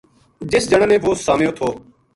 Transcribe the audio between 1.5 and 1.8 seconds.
تھو